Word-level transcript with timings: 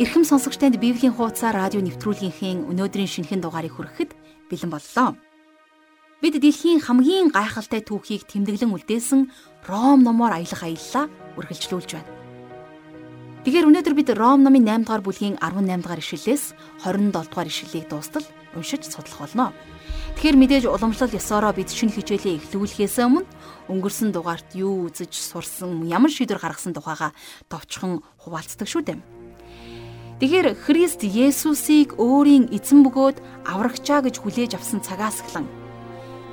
Ирхэм 0.00 0.24
сонсогч 0.24 0.56
танд 0.56 0.80
Библийн 0.80 1.12
хуудасаар 1.12 1.68
радио 1.68 1.84
нэвтрүүлгийнхээ 1.84 2.64
өнөөдрийн 2.64 3.12
шинэхэн 3.12 3.44
дугаарыг 3.44 3.76
хүрэхэд 3.76 4.16
бэлэн 4.48 4.72
боллоо. 4.72 5.20
Бид 6.24 6.40
дэлхийн 6.40 6.80
хамгийн 6.80 7.28
гайхалтай 7.28 7.84
түүхийг 7.84 8.24
тэмдэглэн 8.24 8.72
үлдээсэн 8.72 9.28
Ром 9.68 10.00
номоор 10.00 10.40
аялах 10.40 10.64
аяллаа 10.64 11.12
үргэлжлүүлж 11.36 11.90
байна. 11.92 12.08
Тэгэхээр 13.44 13.68
өнөөдөр 13.68 13.92
бид 13.92 14.08
Ром 14.16 14.40
номын 14.40 14.64
8 14.64 14.88
дугаар 14.88 15.04
бүлгийн 15.04 15.36
18 15.44 15.84
дугаар 15.84 16.00
ишлэлээс 16.00 16.56
27 16.88 17.12
дугаар 17.12 17.48
ишлэлийг 17.52 17.86
дуустал 17.92 18.24
уншиж 18.56 18.88
судлах 18.88 19.28
болно. 19.28 19.52
Тэгэхээр 20.16 20.40
мэдээж 20.40 20.64
уламжлал 20.72 21.12
ёсороо 21.12 21.52
бид 21.52 21.68
шинэ 21.68 21.92
хичээлээ 22.00 22.40
эхлүүлэхээс 22.40 22.96
өмнө 22.96 23.28
өнгөрсөн 23.68 24.08
дугаарт 24.16 24.56
юу 24.56 24.88
үзэж 24.88 25.12
сурсан, 25.12 25.84
ямар 25.84 26.08
шийдвэр 26.08 26.40
гаргасан 26.40 26.72
тухайга 26.72 27.12
товчхон 27.52 28.00
хуваалцдаг 28.24 28.64
шүү 28.64 28.84
дээ. 28.88 29.21
Тэгэхээр 30.22 30.54
Христ 30.54 31.02
Есүсийг 31.02 31.98
өөрийн 31.98 32.54
эзэн 32.54 32.86
бөгөөд 32.86 33.18
аврагчаа 33.42 34.06
гэж 34.06 34.22
хүлээж 34.22 34.54
авсан 34.54 34.78
цагаас 34.78 35.18
эхлэн 35.18 35.50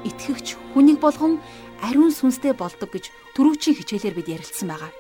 итгэгч 0.06 0.78
хүнийг 0.78 1.02
болгон 1.02 1.42
ариун 1.82 2.14
сүнстэй 2.14 2.54
болдог 2.54 2.86
гэж 2.86 3.10
түрүүчийн 3.34 3.82
хичээлээр 3.82 4.14
бид 4.14 4.30
ярилцсан 4.30 4.70
байгаа. 4.70 4.94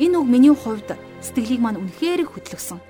Энэ 0.00 0.16
үг 0.16 0.28
миний 0.32 0.48
хувьд 0.48 0.96
сэтгэлийг 1.20 1.60
маань 1.60 1.76
үнэхээр 1.76 2.24
хөдлөсөн. 2.24 2.80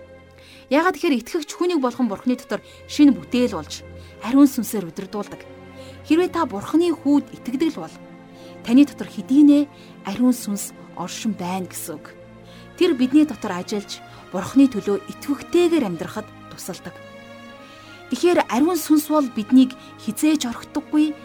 Ягаад 0.71 0.95
тэгэхээр 0.95 1.19
итгэгч 1.19 1.51
хүнийг 1.59 1.83
болгон 1.83 2.07
бурхны 2.07 2.39
дотор 2.39 2.63
шинэ 2.87 3.11
бүтээл 3.11 3.59
болж 3.59 3.83
ариун 4.23 4.47
сүнсээр 4.47 4.95
удирдуулдаг. 4.95 5.43
Хэрвээ 6.07 6.31
та 6.31 6.47
бурхны 6.47 6.95
хүүд 6.95 7.35
итгэдэг 7.35 7.75
л 7.75 7.83
бол 7.83 7.95
таны 8.63 8.87
дотор 8.87 9.11
хэдийнэ 9.11 9.67
ариун 10.07 10.31
сүнс 10.31 10.71
оршин 10.95 11.35
байна 11.35 11.67
гэсэн 11.67 11.99
үг. 11.99 12.15
Тэр 12.77 12.93
бидний 12.95 13.25
дотор 13.25 13.57
ажиллаж 13.57 14.05
Бурхны 14.33 14.69
төлөө 14.69 15.01
итвэхтэйгээр 15.17 15.89
амьдрахад 15.89 16.27
тусалдаг. 16.53 16.93
Тэгэхээр 18.11 18.47
ариун 18.53 18.79
сүнс 18.79 19.09
бол 19.11 19.27
биднийг 19.33 19.73
хизээж 20.05 20.47
орхидоггүй 20.47 21.17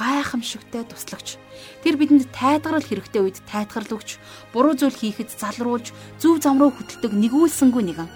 гайхамшигтай 0.00 0.88
туслагч. 0.88 1.36
Тэр 1.84 2.00
бидэнд 2.00 2.32
тайтгарал 2.32 2.80
хэрэгтэй 2.80 3.20
үед 3.20 3.38
тайтгарл 3.44 4.00
өгч, 4.00 4.16
буруу 4.54 4.72
зүйл 4.72 4.96
хийхэд 4.96 5.28
залруулж, 5.36 5.92
зөв 6.16 6.40
зам 6.40 6.56
руу 6.56 6.72
хөтэлдэг 6.72 7.12
нэгүүлсэнгүй 7.12 7.84
нэгэн. 7.84 8.08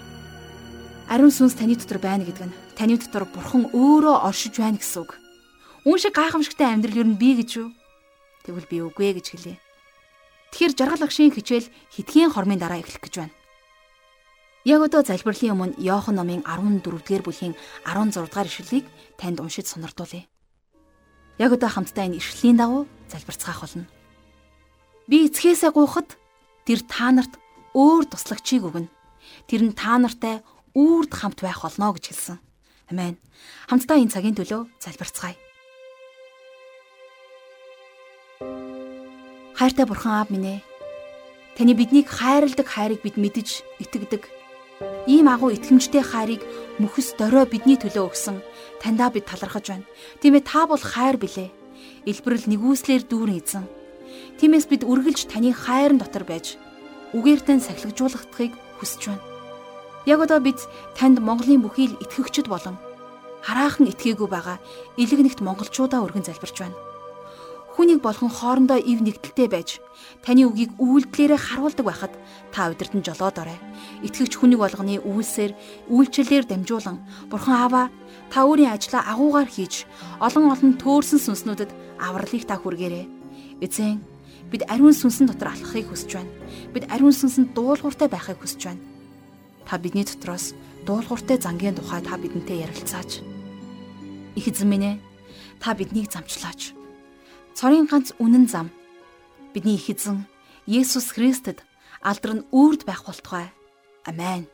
Ариун 1.05 1.29
сүнс 1.29 1.53
таны 1.53 1.77
дотор 1.77 2.01
байна 2.01 2.25
гэдэг 2.25 2.49
нь 2.49 2.57
таны 2.73 2.97
дотор 2.97 3.29
бурхан 3.29 3.69
өөрөө 3.69 4.25
оршиж 4.25 4.57
байна 4.57 4.81
гэсэн 4.81 5.05
үг. 5.05 5.21
Үүн 5.85 5.99
шиг 6.01 6.17
гайхамшигтай 6.17 6.73
амьдрал 6.73 7.05
юу 7.05 7.13
би 7.13 7.37
гэж 7.37 7.49
юу? 7.61 7.69
Тэгвэл 8.41 8.65
би 8.65 8.77
үгүй 8.81 9.13
гэж 9.13 9.27
хэлье. 9.37 9.61
Тэгэхээр 10.55 10.71
жаргал 10.79 11.03
агшийн 11.03 11.35
хичээл 11.35 11.67
хитгэн 11.91 12.31
хормын 12.31 12.55
дараа 12.55 12.79
эхлэх 12.79 13.03
гэж 13.03 13.27
байна. 13.27 13.35
Яг 14.63 14.87
одоо 14.87 15.03
залбирлын 15.03 15.51
өмнө 15.51 15.75
Иохан 15.83 16.15
номын 16.15 16.47
14-р 16.47 17.27
бүлгийн 17.27 17.59
16 17.83 18.23
дугаар 18.23 18.47
ишлэлийг 18.47 18.87
танд 19.19 19.43
уншиж 19.43 19.67
сонирдуулъя. 19.67 20.23
Яг 21.43 21.51
одоо 21.51 21.67
хамтдаа 21.67 22.07
энэ 22.07 22.23
ишлэлийн 22.23 22.55
дагуу 22.55 22.87
залбирцгаах 23.11 23.67
болно. 23.67 23.83
Би 25.11 25.27
эцгээсээ 25.27 25.75
гуйхад 25.75 26.15
тэр 26.63 26.79
та 26.87 27.11
нарт 27.11 27.35
өөр 27.75 28.07
туслагчийг 28.07 28.63
өгнө. 28.63 28.87
Тэр 29.51 29.61
нь 29.67 29.75
та 29.75 29.99
нартай 29.99 30.39
үрд 30.71 31.11
хамт 31.11 31.43
байх 31.43 31.67
болно 31.67 31.91
гэж 31.91 32.15
хэлсэн. 32.15 32.39
Амен. 32.95 33.19
Хамтдаа 33.67 33.99
энэ 33.99 34.15
цагийн 34.15 34.39
төлөө 34.39 34.71
залбирцгаая. 34.79 35.35
Хайртай 39.55 39.85
бурхан 39.87 40.19
аав 40.19 40.29
минь 40.31 40.59
ээ. 40.59 40.59
Таны 41.55 41.73
биднийг 41.79 42.11
хайрладаг 42.11 42.67
хайрыг 42.67 42.99
бид 42.99 43.15
мэдэж 43.15 43.63
итгэдэг 43.79 44.27
Ийм 45.07 45.31
агуу 45.31 45.55
итгэмжтэй 45.55 46.03
хайрыг 46.03 46.43
мөхс 46.83 47.15
дорой 47.15 47.47
бидний 47.47 47.79
төлөө 47.79 48.11
өгсөн 48.11 48.43
таньдаа 48.83 49.07
бид 49.15 49.31
талархаж 49.31 49.71
байна. 49.71 49.87
Тийм 50.19 50.35
ээ 50.35 50.43
та 50.43 50.67
бол 50.67 50.83
хайр 50.83 51.15
билээ. 51.15 51.47
Илбэрэл 52.03 52.51
нэгүслэр 52.51 53.07
дүүрэн 53.07 53.39
эзэн. 53.39 53.65
Тиймээс 54.43 54.67
бид 54.67 54.83
үргэлж 54.83 55.31
таны 55.31 55.55
хайрын 55.55 56.03
дотор 56.03 56.27
байж 56.27 56.59
үгээртэн 57.15 57.63
сахилгажуулахдахыг 57.63 58.51
хүсэж 58.83 59.01
байна. 59.07 59.23
Яг 60.03 60.19
одоо 60.19 60.43
бид 60.43 60.59
танд 60.99 61.23
Монголын 61.23 61.63
бүхий 61.63 61.95
л 61.95 61.99
итгэгчд 62.03 62.51
болон 62.51 62.75
хараахан 63.39 63.87
итгээгүй 63.87 64.27
байгаа 64.27 64.59
элэг 64.99 65.19
нэгт 65.23 65.39
монголчуудаа 65.39 66.03
өргөн 66.03 66.27
залбирч 66.27 66.59
байна 66.59 66.75
хүнийг 67.75 67.99
болгон 67.99 68.31
хоорондоо 68.31 68.79
ив 68.79 69.03
нэгдэлтэй 69.03 69.51
байж 69.51 69.83
таны 70.23 70.47
үгийг 70.47 70.79
үйлдэлээрээ 70.79 71.39
харуулдаг 71.43 71.85
байхад 71.85 72.13
та 72.55 72.71
удирдан 72.71 73.03
жолоод 73.03 73.35
орой. 73.35 73.59
Итгэгч 73.99 74.39
хүнийг 74.39 74.63
болгоны 74.63 75.03
үйлсээр 75.03 75.51
үйлчлэлээр 75.91 76.47
дамжуулан 76.47 77.03
Бурхан 77.27 77.55
Аава 77.59 77.83
та 78.31 78.47
өөрийн 78.47 78.71
ажлаа 78.71 79.03
агуугаар 79.11 79.51
хийж 79.51 79.83
олон 80.23 80.55
олон 80.55 80.79
төөрсөн 80.79 81.19
сүнснүүдэд 81.19 81.71
авралыг 81.99 82.47
та 82.47 82.55
хүргээрэй. 82.55 83.11
Эзэн 83.59 83.99
бид 84.47 84.63
ариун 84.71 84.95
сүнсэн 84.95 85.27
дотор 85.27 85.51
алхахыг 85.51 85.91
хүсэж 85.91 86.15
байна. 86.15 86.31
Бид 86.71 86.87
ариун 86.87 87.11
сүнсэнд 87.11 87.51
дуулууртай 87.51 88.07
байхыг 88.07 88.39
хүсэж 88.39 88.71
байна. 88.71 88.83
Та 89.67 89.75
бидний 89.75 90.07
дотроос 90.07 90.55
дуулууртай 90.87 91.43
зангийн 91.43 91.75
тухай 91.75 91.99
та 91.99 92.15
бидэнтэй 92.15 92.63
ярилцаач. 92.63 93.19
Их 94.39 94.47
эзэн 94.47 94.69
минь 94.71 94.87
ээ 94.95 94.95
та 95.59 95.75
биднийг 95.75 96.07
замчлаач 96.07 96.84
цорын 97.55 97.87
ганц 97.87 98.11
үнэн 98.19 98.45
зам 98.51 98.67
бидний 99.55 99.79
их 99.79 99.87
эзэн 99.89 100.27
Есүс 100.67 101.15
Христэд 101.15 101.63
алдар 102.03 102.31
нь 102.35 102.47
үрд 102.51 102.83
байх 102.83 103.07
болтугай. 103.07 103.47
Амен. 104.03 104.45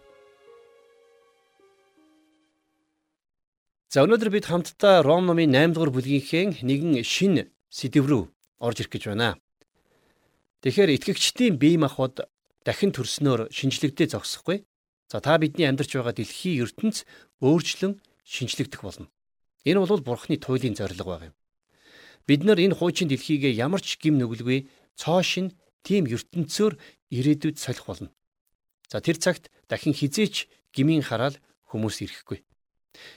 За 3.90 4.06
өнөөдөр 4.06 4.30
бид 4.30 4.46
хамтдаа 4.46 5.02
Ром 5.02 5.26
номын 5.26 5.50
8 5.50 5.74
дугаар 5.74 5.92
бүлгийнхээ 5.92 6.62
нэгэн 6.62 7.02
шин 7.02 7.50
сэдв 7.74 8.06
рүү 8.06 8.24
орж 8.62 8.78
ирэх 8.86 8.94
гэж 8.94 9.04
байна. 9.10 9.36
Тэгэхээр 10.62 10.96
итгэгчдийн 10.96 11.58
бие 11.58 11.82
махбод 11.82 12.30
дахин 12.64 12.94
төрснөөр 12.94 13.50
шинжлэгдээ 13.50 14.14
зогсохгүй. 14.14 14.64
За 15.10 15.20
та 15.20 15.42
бидний 15.42 15.66
амьдарч 15.66 15.98
байгаа 15.98 16.14
дэлхийн 16.14 16.64
ертөнц 16.64 17.04
өөрчлөн 17.42 17.98
шинжлэгдэх 18.24 18.80
болно. 18.86 19.10
Энэ 19.66 19.82
бол 19.82 20.06
Бурхны 20.06 20.38
туйлын 20.38 20.78
зорилго 20.78 21.18
байна. 21.18 21.36
Бид 22.28 22.44
нар 22.44 22.60
энэ 22.62 22.78
хуучин 22.78 23.10
дэлхийгээ 23.10 23.58
ямар 23.58 23.82
ч 23.82 23.98
гим 23.98 24.18
нүгэлгүй 24.22 24.70
цоо 24.96 25.22
шин 25.26 25.58
тийм 25.82 26.06
ертөнцөөр 26.06 26.78
ирээдүйд 27.10 27.58
солих 27.58 27.86
болно. 27.86 28.10
За 28.92 29.02
тэр 29.02 29.18
цагт 29.18 29.50
дахин 29.70 29.94
хизээч 29.98 30.46
гмийн 30.76 31.02
хараал 31.02 31.38
хүмүүс 31.72 32.04
ирэхгүй. 32.06 32.44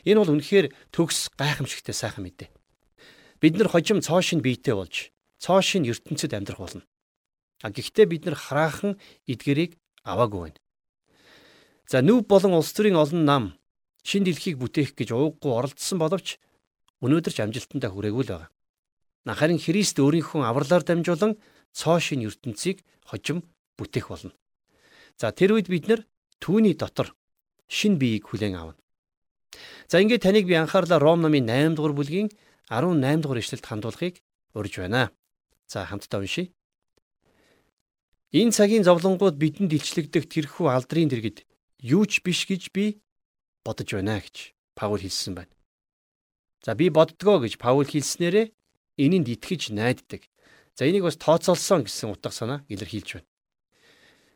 Энэ 0.09 0.19
бол 0.23 0.35
үнэхээр 0.39 0.73
төгс 0.95 1.35
гайхамшигтай 1.37 1.95
сайхан 1.95 2.25
мэдээ. 2.25 2.49
Бид 3.43 3.55
нар 3.59 3.69
хожим 3.69 4.01
цоо 4.01 4.23
шин 4.23 4.41
биетэй 4.41 4.75
болж 4.75 5.11
цоо 5.43 5.61
шин 5.61 5.85
ертөнцид 5.85 6.33
амьдрах 6.33 6.63
болно. 6.63 6.83
А 7.61 7.69
гэхдээ 7.69 8.07
бид 8.07 8.23
нар 8.25 8.39
хараахан 8.39 8.97
эдгэрийг 9.27 9.77
аваагүй 10.07 10.41
байна. 10.49 10.61
За 11.91 12.01
нүв 12.01 12.25
болон 12.25 12.55
улс 12.57 12.73
төрийн 12.73 12.97
олон 12.97 13.25
нам 13.29 13.45
шин 14.07 14.25
дэлхийг 14.25 14.57
бүтээх 14.57 14.95
гэж 14.97 15.13
ууггүй 15.13 15.53
оролдсон 15.53 15.99
боловч 16.01 16.39
өнөөдөр 17.05 17.33
ч 17.35 17.39
амжилтандаа 17.45 17.93
хүрээгүй 17.93 18.25
л 18.25 18.33
байгаа. 18.33 18.54
Харин 19.33 19.57
Христ 19.57 19.97
өөрийнхөө 19.97 20.45
авралаар 20.45 20.85
дамжуулан 20.85 21.41
цоо 21.73 21.97
шин 21.97 22.21
ертөнцийг 22.29 22.85
хожим 23.09 23.41
бүтээх 23.81 24.12
болно. 24.12 24.37
За 25.17 25.33
тэр 25.33 25.57
үед 25.57 25.73
бид 25.73 25.89
нар 25.89 26.05
түүний 26.45 26.77
дотор 26.77 27.17
шин 27.65 27.97
биеийг 27.97 28.29
хүлээн 28.29 28.61
авна. 28.61 28.77
За 29.89 30.05
ингээд 30.05 30.29
таныг 30.29 30.45
би 30.45 30.55
анхаарлаа 30.61 31.01
Ром 31.01 31.25
номын 31.25 31.49
8 31.49 31.73
дугаар 31.73 31.97
бүлгийн 31.97 32.29
18 32.69 33.25
дугаар 33.25 33.41
ишлэлд 33.41 33.65
хандуулахыг 33.65 34.21
урьж 34.53 34.75
байна. 34.77 35.09
За 35.73 35.89
хамтдаа 35.89 36.21
уншийе. 36.21 36.53
Энэ 38.35 38.53
цагийн 38.53 38.85
зовлонгууд 38.85 39.38
бидэнд 39.38 39.73
илчлэгдэх 39.73 40.26
тэрхүү 40.26 40.67
алдрын 40.69 41.09
дэргэд 41.09 41.47
юу 41.81 42.05
ч 42.05 42.21
биш 42.21 42.44
гэж 42.50 42.75
би 42.75 43.00
бодож 43.65 43.88
байна 43.94 44.19
гэж 44.19 44.53
Паул 44.75 44.99
хэлсэн 44.99 45.38
байна. 45.38 45.55
За 46.67 46.75
би 46.75 46.91
боддгоо 46.91 47.38
гэж 47.38 47.62
Паул 47.62 47.87
хэлснээрээ 47.87 48.50
энэнд 48.99 49.29
итгэж 49.29 49.75
найддаг. 49.75 50.26
За 50.75 50.87
энийг 50.87 51.06
бас 51.06 51.17
тооцоолсон 51.17 51.87
гэсэн 51.87 52.11
утга 52.11 52.31
санаа 52.31 52.67
илэрхийлж 52.69 53.20
байна. 53.20 53.29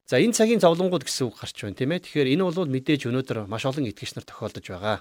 За 0.08 0.16
энэ 0.16 0.32
цагийн 0.32 0.62
зовлонгууд 0.62 1.04
гэсэн 1.04 1.28
үг 1.28 1.36
гарч 1.36 1.56
байна 1.62 1.76
тийм 1.76 1.92
ээ. 1.92 2.04
Тэгэхээр 2.06 2.32
энэ 2.32 2.44
бол 2.46 2.64
мэдээж 2.64 3.10
өнөөдөр 3.10 3.44
маш 3.50 3.68
олон 3.68 3.90
итгэгч 3.90 4.16
нар 4.16 4.26
тохиолдож 4.26 4.66
байгаа. 4.66 4.98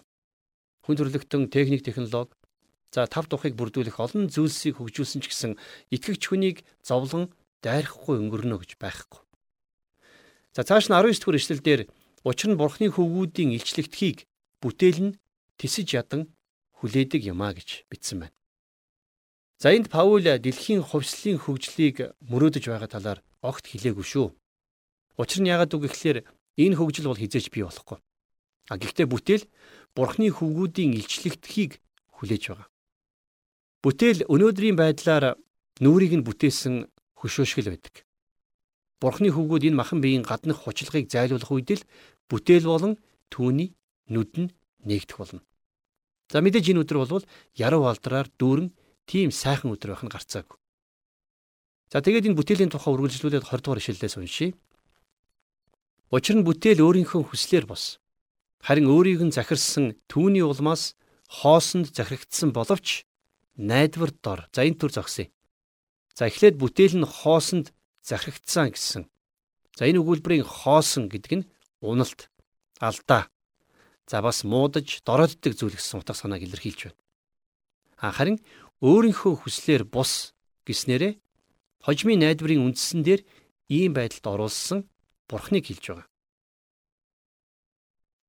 Хүн 0.83 0.95
төрөлхтөн 0.97 1.47
техник 1.47 1.85
технологи 1.85 2.35
за 2.91 3.07
тав 3.07 3.27
тухыг 3.27 3.55
бүрдүүлэх 3.59 3.99
олон 3.99 4.31
зүйлсийг 4.31 4.79
хөгжүүлсэн 4.79 5.19
ч 5.23 5.25
гэсэн 5.31 5.51
итгэгч 5.91 6.23
хүнийг 6.27 6.57
зовлон 6.83 7.31
дайрахгүй 7.63 8.15
өнгөрнө 8.19 8.59
гэж 8.63 8.79
байхгүй. 8.79 9.21
За 10.55 10.63
цааш 10.63 10.87
нь 10.87 10.95
19 10.95 11.23
дэх 11.23 11.39
эшлэлдэр 11.39 11.81
учир 12.23 12.49
нь 12.51 12.59
бурхны 12.59 12.87
хөвгүүдийн 12.91 13.55
илчлэгдэхийг 13.59 14.27
бүтээл 14.63 14.99
нь 15.11 15.17
тисэж 15.59 15.87
ядан 15.99 16.31
хүлээдэг 16.79 17.21
юмаа 17.27 17.51
гэж 17.53 17.85
бичсэн 17.91 18.25
байна. 18.25 18.36
За 19.57 19.73
энд 19.73 19.89
Паул 19.89 20.21
дэлхийн 20.21 20.85
хувьслын 20.85 21.41
хөгжлийг 21.41 22.13
мөрөөдөж 22.29 22.63
байгаа 22.69 22.89
талаар 22.89 23.19
огт 23.41 23.65
хэлээгүй 23.65 24.05
шүү. 24.05 24.27
Учир 25.17 25.41
нь 25.41 25.49
яагаад 25.49 25.73
үг 25.73 25.89
гэхээр 25.89 26.17
Энэ 26.57 26.75
хөгжил 26.75 27.05
бол 27.05 27.21
хизээч 27.21 27.53
бий 27.53 27.61
болохгүй. 27.63 28.01
А 28.73 28.75
гэхдээ 28.81 29.05
бүтээл 29.05 29.45
Бурхны 29.93 30.33
хөвгүүдийн 30.33 30.97
илчлэгдэхийг 30.97 31.77
хүлээж 32.17 32.43
байгаа. 32.49 32.69
Бүтээл 33.85 34.25
өнөөдрийн 34.25 34.73
байдлаар 34.73 35.37
нүрийг 35.77 36.17
нь 36.17 36.25
бүтээсэн 36.25 36.89
хөшөөшгөл 37.21 37.69
байдаг. 37.69 37.95
Бурхны 38.97 39.29
хөвгүүд 39.29 39.69
энэ 39.69 39.77
махан 39.77 40.01
биеийн 40.01 40.25
гаднах 40.25 40.65
хучлагыг 40.65 41.05
зайлуулах 41.13 41.53
үед 41.53 41.69
л 41.77 41.87
бүтээл 42.25 42.65
болон 42.65 42.93
түүний 43.29 43.77
нүд 44.09 44.33
нь 44.41 44.49
нэгдэх 44.81 45.17
болно. 45.21 45.45
За 46.33 46.41
мэдээж 46.41 46.73
энэ 46.73 46.81
өдөр 46.81 47.05
бол 47.05 47.25
яруу 47.53 47.85
алдраар 47.85 48.33
дүүрэн 48.41 48.73
тийм 49.09 49.31
сайхан 49.31 49.71
өдөр 49.71 49.95
байх 49.95 50.03
нь 50.03 50.11
гарцаагүй. 50.11 50.57
За 51.89 52.03
тэгээд 52.03 52.29
энэ 52.29 52.37
бүтээлийн 52.37 52.71
тухай 52.71 52.91
үргэлжлүүлээд 52.93 53.47
20 53.47 53.63
дугаар 53.63 53.79
ишлэлээс 53.79 54.19
уншийе. 54.19 54.53
Учир 56.11 56.35
нь 56.35 56.43
бүтээл 56.43 56.83
өөрийнхөө 56.83 57.31
хүслээр 57.31 57.65
бос. 57.65 58.03
Харин 58.59 58.91
өөрийг 58.91 59.23
нь 59.23 59.31
захирсан 59.31 59.95
түүний 60.11 60.43
улмаас 60.43 60.99
хоосонд 61.31 61.95
захирагдсан 61.95 62.51
боловч 62.51 63.07
найдвар 63.55 64.11
дор. 64.11 64.51
За 64.51 64.67
энэ 64.67 64.75
төр 64.75 64.91
зогсъё. 64.91 65.31
За 66.11 66.27
эхлээд 66.27 66.59
бүтээл 66.59 66.99
нь 66.99 67.07
хоосонд 67.07 67.71
захирагдсан 68.03 68.75
гэсэн. 68.75 69.03
За 69.79 69.87
энэ 69.87 70.03
өгүүлбэрийн 70.03 70.43
хоосон 70.43 71.07
гэдэг 71.07 71.33
нь 71.39 71.47
уналт, 71.79 72.27
алдаа, 72.83 73.31
За 74.07 74.21
бас 74.21 74.43
муудаж 74.47 75.03
дорооддаг 75.03 75.51
зүйл 75.51 75.75
гэсэн 75.75 75.99
утга 75.99 76.15
санааг 76.15 76.39
илэрхийлж 76.39 76.87
байна. 76.87 76.99
А 77.99 78.11
харин 78.15 78.39
өөрийнхөө 78.81 79.33
хүслээр 79.41 79.83
бус 79.89 80.37
гэснээрээ 80.69 81.17
хожмын 81.81 82.21
найдварын 82.21 82.69
үндсэн 82.69 83.01
дээр 83.01 83.21
ийм 83.73 83.97
байдалд 83.97 84.25
оруулсан 84.27 84.79
бурхныг 85.25 85.65
хэлж 85.65 85.85
байгаа. 85.89 86.07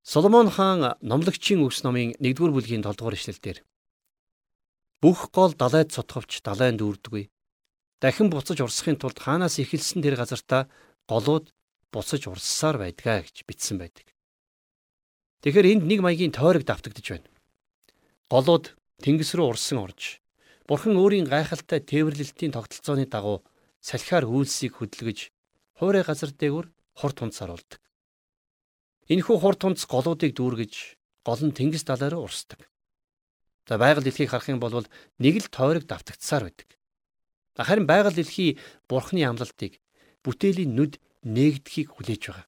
Соломон 0.08 0.48
хаан 0.48 0.96
номлогчийн 1.04 1.60
үгс 1.60 1.84
номын 1.84 2.16
1-р 2.16 2.52
бүлгийн 2.56 2.80
7-р 2.80 3.12
эшлэлдэр 3.12 3.58
бүх 5.04 5.28
гол 5.36 5.52
далайд 5.52 5.92
сотховч 5.92 6.40
далайнд 6.40 6.80
үрдэггүй. 6.80 7.28
Дахин 8.00 8.32
буцаж 8.32 8.58
урсахын 8.64 8.96
тулд 8.96 9.20
хаанаас 9.20 9.60
эхэлсэн 9.60 10.00
тэр 10.00 10.16
газартаа 10.16 10.72
голууд 11.04 11.52
буцаж 11.92 12.24
урссаар 12.24 12.80
байдгаа 12.80 13.20
гэж 13.28 13.44
бичсэн 13.44 13.76
байдаг. 13.78 14.08
Тэгэхээр 15.44 15.70
энд 15.76 15.84
нэг 15.84 16.00
маягийн 16.00 16.32
тойрог 16.32 16.64
давтагдж 16.64 17.04
байна. 17.04 17.28
Голууд 18.32 18.74
тэнгис 19.04 19.36
рүү 19.36 19.46
урсан 19.54 19.78
орж 19.84 20.24
Бурхан 20.68 21.00
өөрийн 21.00 21.24
гайхалтай 21.24 21.80
тээвэрлэлтийн 21.80 22.52
тогтолцооны 22.52 23.08
дагуу 23.08 23.40
салхиар 23.80 24.28
үйлсийг 24.28 24.76
хөдөлгөж 24.76 25.32
хуурай 25.80 26.04
газар 26.04 26.28
дээгүр 26.36 26.68
хурд 26.92 27.16
тунцаар 27.16 27.56
болдог. 27.56 27.80
Энэхүү 29.08 29.36
хурд 29.40 29.58
тунц 29.64 29.88
голуудыг 29.88 30.36
дүүргэж 30.36 30.74
гол 31.24 31.40
нь 31.40 31.56
тэнгис 31.56 31.88
далай 31.88 32.12
руу 32.12 32.28
урсдаг. 32.28 32.68
За 33.64 33.80
байгаль 33.80 34.04
дэлхийг 34.04 34.28
харах 34.28 34.52
юм 34.52 34.60
бол 34.60 34.84
нэг 35.16 35.34
л 35.40 35.48
тойрог 35.48 35.88
давтагдсаар 35.88 36.52
байдаг. 36.52 36.68
Харин 37.56 37.88
байгаль 37.88 38.20
дэлхий 38.20 38.60
бурхны 38.92 39.24
амлалтыг 39.24 39.80
бүтээлийн 40.20 40.76
нүд 40.76 41.00
нээгдэхийг 41.24 41.96
хүлээж 41.96 42.22
байгаа. 42.28 42.46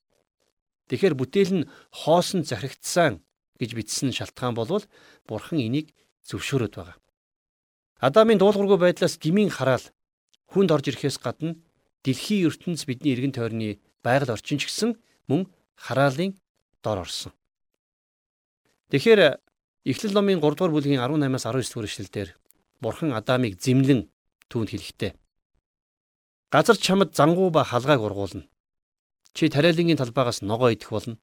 Тэгэхээр 0.93 1.15
бүтээл 1.17 1.53
нь 1.65 1.69
хоосон 2.05 2.45
захирагдсан 2.45 3.25
гэж 3.57 3.71
бичсэн 3.73 4.13
шалтгаан 4.13 4.53
болвол 4.53 4.85
бурхан 5.25 5.57
энийг 5.65 5.97
зөвшөөрöd 6.29 6.77
байгаа. 6.77 7.01
Адамын 8.01 8.41
дуулуургүй 8.41 8.79
байдлаас 8.81 9.21
гмийн 9.21 9.53
хараал 9.53 9.85
хүнд 10.49 10.73
орж 10.73 10.89
ирэхээс 10.89 11.21
гадна 11.21 11.61
дэлхийн 12.05 12.49
ертөнц 12.49 12.89
бидний 12.89 13.13
эргэн 13.13 13.37
тойрны 13.37 13.77
байгаль 14.01 14.33
орчин 14.33 14.57
ч 14.57 14.73
гэсэн 14.73 14.97
мөн 15.29 15.53
хараалын 15.77 16.33
дор 16.81 17.05
орсон. 17.05 17.33
Тэгэхээр 18.89 19.37
Эхлэл 19.85 20.13
номын 20.13 20.41
3 20.41 20.57
дугаар 20.57 20.73
бүлгийн 20.73 21.01
18-аас 21.01 21.45
19 21.45 21.73
дугаар 21.73 21.89
эшлэлдэр 21.89 22.29
Бурхан 22.81 23.13
Адамыг 23.13 23.61
зэмлэн 23.61 24.09
түүнд 24.49 24.73
хэлэхдээ 24.73 25.13
Газар 26.53 26.77
чамд 26.77 27.15
зангуу 27.17 27.49
ба 27.53 27.65
халгааг 27.65 28.01
ургуулна. 28.01 28.49
Чи 29.33 29.49
тариалангийн 29.49 30.01
талбайгаас 30.01 30.43
ногоо 30.43 30.73
идэх 30.73 30.91
болно. 30.91 31.17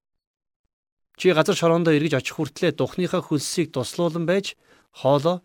Чи 1.17 1.33
газар 1.33 1.55
шороондоо 1.57 1.93
эргэж 1.93 2.13
очих 2.17 2.37
хүртлээр 2.37 2.77
духныхаа 2.77 3.21
хөлсийг 3.21 3.73
дуслуулан 3.73 4.25
байж 4.25 4.55
хоолоо 4.93 5.43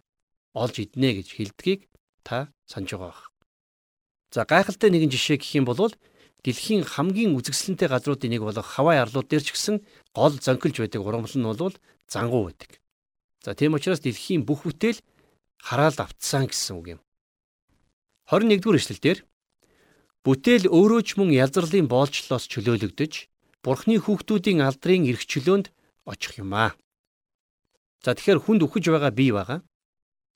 олж 0.55 0.75
иднэ 0.85 1.21
гэж 1.21 1.29
хэлдгийг 1.37 1.81
та 2.23 2.53
санаж 2.67 2.93
байгаа 2.93 3.11
бах. 3.13 3.23
За 4.33 4.45
гайхалтай 4.45 4.91
нэгэн 4.91 5.13
жишээ 5.13 5.39
гэх 5.41 5.53
юм 5.61 5.67
бол 5.69 5.93
дэлхийн 6.45 6.83
хамгийн 6.89 7.37
үзэсгэлэнтэй 7.37 7.89
газруудын 7.89 8.31
нэг 8.33 8.43
болох 8.43 8.67
Хавай 8.67 8.99
арлууд 9.01 9.29
дээр 9.29 9.45
ч 9.45 9.53
гэсэн 9.53 9.85
гол 10.17 10.35
зонкилж 10.37 10.77
байдаг 10.81 11.01
ургамал 11.05 11.37
нь 11.37 11.47
бол 11.47 11.77
зангуу 12.09 12.51
байдаг. 12.51 12.81
За 13.45 13.55
тийм 13.55 13.75
учраас 13.77 14.01
дэлхийн 14.03 14.43
бүх 14.43 14.65
бүтээл 14.67 15.01
хараалд 15.61 16.01
автсан 16.01 16.51
гэсэн 16.51 16.75
үг 16.79 16.87
юм. 16.99 17.01
21-р 18.31 18.79
эшлэлдэр 18.81 19.19
Бүтээл 20.23 20.71
өөрөө 20.71 21.03
ч 21.03 21.19
мөн 21.19 21.35
язралын 21.35 21.91
боолчлоос 21.91 22.47
чөлөөлөгдөж 22.47 23.27
Бурхны 23.63 23.99
хүүхдүүдийн 23.99 24.63
алдрын 24.63 25.07
эрх 25.11 25.27
чөлөөнд 25.27 25.75
очих 26.07 26.39
юм 26.39 26.55
аа. 26.55 26.79
За 28.07 28.15
тэгэхээр 28.15 28.39
хүнд 28.43 28.63
үхэж 28.63 28.91
байгаа 28.91 29.11
бий 29.11 29.35
байгаа. 29.35 29.67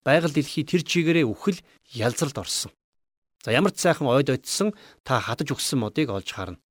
Байгаль 0.06 0.31
дэлхий 0.31 0.62
тэр 0.62 0.87
чигээрээ 0.87 1.26
үхэл 1.26 1.58
ялзралд 1.99 2.38
орсон. 2.38 2.70
За 3.43 3.50
ямар 3.50 3.75
ч 3.75 3.82
сайхан 3.82 4.06
ойд 4.06 4.31
очсон 4.31 4.70
та 5.03 5.19
хатаж 5.19 5.50
өгсөн 5.50 5.82
модыг 5.82 6.14
олж 6.14 6.31
харна. 6.31 6.62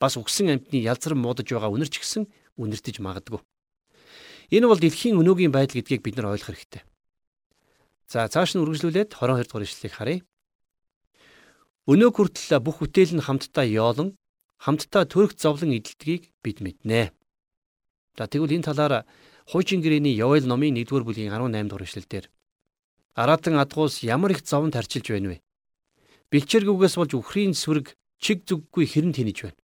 Бас 0.00 0.16
үгсэн 0.16 0.56
амьтны 0.56 0.80
ялзран 0.80 1.20
муудаж 1.20 1.44
байгаа 1.44 1.68
үнэр 1.68 1.92
ч 1.92 2.00
гэсэн 2.00 2.24
үнэртэж 2.56 3.04
магадгүй. 3.04 3.44
Энэ 4.48 4.64
бол 4.64 4.80
дэлхийн 4.80 5.20
өнөөгийн 5.20 5.52
байдал 5.52 5.76
гэдгийг 5.76 6.00
бид 6.00 6.16
нар 6.16 6.32
ойлгох 6.32 6.56
хэрэгтэй. 6.56 6.88
За 8.08 8.24
цааш 8.24 8.56
нь 8.56 8.64
үргэлжлүүлээд 8.64 9.12
22 9.12 9.44
дугаар 9.44 9.68
ишлэлийг 9.68 9.92
харъя. 9.92 10.20
Өнөө 11.84 12.10
хүртэл 12.16 12.64
бүх 12.64 12.80
бүтээл 12.80 13.20
нь 13.20 13.24
хамтдаа 13.28 13.68
яолон 13.68 14.16
хамтдаа 14.56 15.04
төрөх 15.04 15.36
зовлон 15.36 15.76
эдэлдгийг 15.76 16.32
бид 16.40 16.64
мэднэ. 16.64 17.12
За 18.16 18.24
тэгвэл 18.24 18.56
энэ 18.56 18.68
талаар 18.72 19.04
хуучин 19.44 19.84
гэрээний 19.84 20.16
Явайл 20.16 20.48
номын 20.48 20.80
1-р 20.80 21.04
бүлгийн 21.04 21.28
18 21.28 21.68
дугаар 21.68 21.84
эшлэлдэр 21.84 22.24
Аратан 23.18 23.58
адгуус 23.58 24.06
ямар 24.06 24.30
их 24.30 24.46
зовон 24.46 24.70
тарчилж 24.70 25.10
байна 25.10 25.34
вэ? 25.34 25.38
Бэлчээргүйгээс 26.30 26.94
болж 26.94 27.12
үхрийн 27.18 27.50
сүрэг 27.50 27.98
чиг 28.22 28.46
зүггүй 28.46 28.86
хэрэн 28.86 29.10
тэнэж 29.10 29.38
байна. 29.42 29.58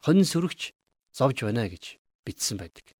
Хонин 0.00 0.24
сүрэгч 0.24 0.72
зовж 1.12 1.44
байна 1.44 1.68
гэж 1.68 2.00
бичсэн 2.24 2.56
байдаг. 2.56 2.96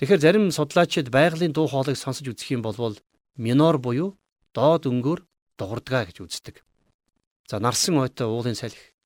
Тэгэхээр 0.00 0.24
зарим 0.24 0.48
судлаачид 0.48 1.12
байгалийн 1.12 1.52
дуу 1.52 1.68
хоолойг 1.68 2.00
сонсож 2.00 2.24
үзэх 2.24 2.56
юм 2.56 2.64
бол 2.64 2.96
минор 3.36 3.76
буюу 3.76 4.16
доод 4.56 4.88
өнгөөр 4.88 5.20
дуурдгаа 5.60 6.08
гэж 6.08 6.24
үздэг. 6.24 6.64
За 7.44 7.60
нарсан 7.60 8.00
ойтой 8.00 8.32
уулын 8.32 8.56
салхи. 8.56 8.96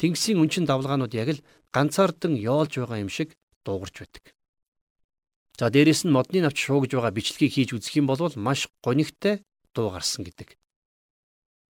Тэнгисийн 0.00 0.40
үнчин 0.40 0.64
давлгаанууд 0.64 1.12
яг 1.12 1.36
л 1.36 1.44
ганцаардан 1.68 2.32
яолж 2.40 2.80
байгаа 2.80 3.04
юм 3.04 3.12
шиг 3.12 3.36
дуугарч 3.60 4.08
байдаг. 4.08 4.24
За 5.62 5.70
дээрэс 5.70 6.02
нь 6.02 6.10
модны 6.10 6.42
навч 6.42 6.58
шуугж 6.58 6.90
байгаа 6.90 7.14
бичлэгийг 7.14 7.54
хийж 7.54 7.70
үзэх 7.70 7.94
юм 8.02 8.10
бол 8.10 8.18
маш 8.34 8.66
гонигтай 8.82 9.46
дуу 9.70 9.94
гарсан 9.94 10.26
гэдэг. 10.26 10.58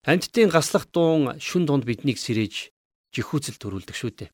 Амьтдын 0.04 0.52
гаслах 0.52 0.84
дуун 0.92 1.40
шүн 1.40 1.64
дунд 1.64 1.88
биднийг 1.88 2.20
сэрэж 2.20 2.68
жихүүцэл 3.16 3.56
төрүүлдэг 3.56 3.96
шүү 3.96 4.12
дээ. 4.12 4.30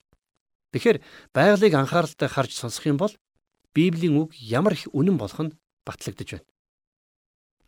Тэгэхээр 0.74 0.98
байгалыг 1.30 1.70
анхааралтай 1.70 2.26
харж 2.26 2.50
сонсох 2.50 2.90
юм 2.90 2.98
бол 2.98 3.14
Библийн 3.70 4.18
үг 4.18 4.34
ямар 4.42 4.74
их 4.74 4.90
үнэн 4.90 5.14
болох 5.22 5.38
нь 5.38 5.54
батлагдж 5.86 6.34
байна. 6.34 6.50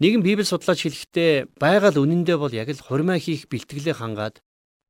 Нэгэн 0.03 0.27
Библи 0.27 0.43
судлаач 0.43 0.83
хэлэхдээ 0.83 1.55
байгаль 1.55 2.03
үнэндээ 2.03 2.35
бол 2.35 2.51
яг 2.51 2.67
л 2.67 2.83
хурмаа 2.83 3.23
хийх 3.23 3.47
бэлтгэлээ 3.47 3.95
хангаад 3.95 4.43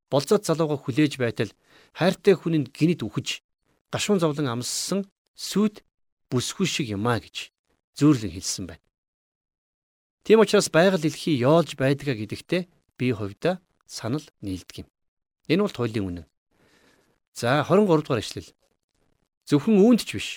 болцоод 0.09 0.49
залууга 0.49 0.81
хүлээж 0.81 1.21
байтал 1.21 1.53
хайртай 1.93 2.33
хүнинд 2.33 2.73
гинэд 2.73 3.05
үхэж 3.05 3.45
гашуун 3.93 4.17
зовлон 4.17 4.49
амссан 4.49 5.05
сүд 5.37 5.85
бүсгүй 6.31 6.67
шиг 6.67 6.87
юмаа 6.91 7.19
гэж 7.23 7.51
зөөрлөн 7.97 8.33
хэлсэн 8.35 8.65
байна. 8.67 8.83
Тийм 10.27 10.43
учраас 10.43 10.67
байгаль 10.67 10.99
дэлхий 10.99 11.39
яолж 11.39 11.79
байдгаа 11.79 12.15
гэдэгтээ 12.19 12.67
би 12.99 13.07
хувьдаа 13.15 13.63
санал 13.87 14.25
нийлдэг 14.43 14.83
юм. 14.83 14.87
Энэ 15.47 15.63
бол 15.63 15.71
туйлын 15.71 16.07
үнэн. 16.07 16.27
За 17.31 17.63
23 17.63 18.03
дугаар 18.03 18.19
эшлэл. 18.19 18.51
Зөвхөн 19.47 19.79
үүнд 19.79 20.03
ч 20.03 20.19
биш. 20.19 20.29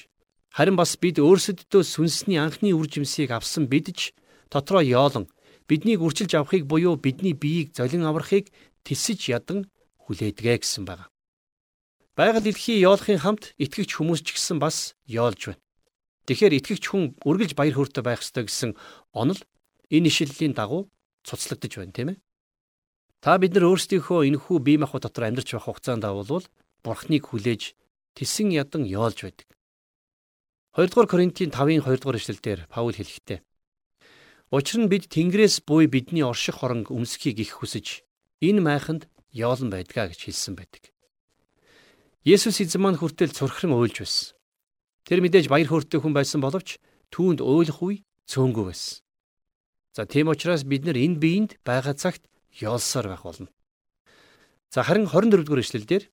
Харин 0.54 0.78
бас 0.78 0.94
бид 0.94 1.18
өөрсөддөө 1.18 1.82
сүнсний 1.82 2.38
анхны 2.38 2.70
үр 2.70 2.86
жимсийг 2.86 3.34
авсан 3.34 3.66
бид 3.66 3.90
ч 3.90 4.14
дотроо 4.50 4.82
яолон 4.82 5.26
биднийг 5.66 6.02
үрчилж 6.02 6.34
авахыг 6.34 6.66
буюу 6.66 6.94
бидний 6.94 7.34
биеийг 7.34 7.74
золин 7.74 8.06
аврахыг 8.06 8.50
тэлсэж 8.86 9.30
ядан 9.30 9.70
хүлээдгээ 10.06 10.58
гэсэн 10.62 10.86
байна. 10.86 11.10
Байгаль 12.18 12.42
дэлхий 12.42 12.82
яолохын 12.82 13.22
хамт 13.22 13.54
итгэгч 13.58 13.94
хүмүүс 13.94 14.22
ч 14.26 14.34
гэсэн 14.34 14.58
бас 14.58 14.98
яолж 15.06 15.54
байна. 15.54 15.62
Тэгэхээр 16.30 16.62
итгэгч 16.62 16.84
хүн 16.86 17.18
үргэлж 17.26 17.58
баяр 17.58 17.74
хөөртэй 17.74 18.06
байх 18.06 18.22
ёстой 18.22 18.46
гэсэн 18.46 18.78
онол 19.10 19.42
энэ 19.90 20.06
ишлэлийн 20.14 20.54
дагуу 20.54 20.86
цуцлагдж 21.26 21.74
байна 21.74 21.90
тийм 21.90 22.08
ээ. 22.14 22.22
Та 23.18 23.34
бид 23.42 23.58
нар 23.58 23.66
өөрсдийнхөө 23.66 24.30
энэхүү 24.30 24.56
бие 24.62 24.78
махбод 24.78 25.10
дотор 25.10 25.26
амьдарч 25.26 25.58
байх 25.58 25.66
хугацаанд 25.66 26.06
бол 26.06 26.46
бурхныг 26.86 27.26
хүлээж 27.26 27.74
тесэн 28.14 28.54
ядан 28.54 28.86
яолж 28.86 29.26
байдаг. 29.26 29.50
2 30.78 30.86
дугаар 30.86 31.10
Коринтын 31.10 31.50
5-ын 31.50 31.82
2 31.82 31.98
дугаар 31.98 32.22
эшлэлдэр 32.22 32.70
Паул 32.70 32.94
хэлэхдээ 32.94 33.42
Учир 34.54 34.86
нь 34.86 34.90
бид 34.90 35.10
Тэнгэрээс 35.10 35.66
буй 35.66 35.90
бидний 35.90 36.22
орших 36.22 36.62
хоронг 36.62 36.94
өмсөхийг 36.94 37.42
их 37.42 37.58
хүсэж 37.58 38.06
энэ 38.38 38.62
майханд 38.62 39.10
яолон 39.34 39.74
байдгаа 39.74 40.14
гэж 40.14 40.30
хэлсэн 40.30 40.54
байдаг. 40.54 40.94
Есүс 42.22 42.62
эзэн 42.62 42.86
маань 42.86 43.02
хүртэл 43.02 43.34
цурхран 43.34 43.74
уйлж 43.74 44.06
байсан. 44.06 44.38
Тэр 45.04 45.20
мэдээж 45.24 45.46
баяр 45.48 45.68
хөөртэй 45.68 46.00
хүн 46.00 46.14
байсан 46.14 46.40
боловч 46.40 46.78
түүнд 47.10 47.40
уйлах 47.40 47.80
үе 47.82 48.02
цөөнгүй 48.30 48.64
байсан. 48.70 49.02
За 49.96 50.06
тийм 50.06 50.30
учраас 50.30 50.62
бид 50.62 50.86
нар 50.86 50.96
энэ 50.96 51.18
биеинд 51.18 51.50
байгаа 51.66 51.94
цагт 51.98 52.24
ёолсоор 52.62 53.10
байх 53.10 53.24
болно. 53.26 53.48
За 54.70 54.86
харин 54.86 55.06
24 55.10 55.44
дугаар 55.44 55.64
эшлэлдэр 55.64 56.04